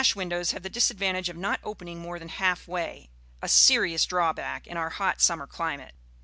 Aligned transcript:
]Sash 0.01 0.15
windows 0.15 0.51
have 0.53 0.63
the 0.63 0.69
disadvantage 0.71 1.29
of 1.29 1.37
not 1.37 1.59
opening 1.63 1.99
more 1.99 2.17
than 2.17 2.29
half 2.29 2.67
way, 2.67 3.11
a 3.39 3.47
serious 3.47 4.03
drawback 4.03 4.65
in 4.65 4.75
our 4.75 4.89
hot 4.89 5.21
summer 5.21 5.45
climate. 5.45 5.93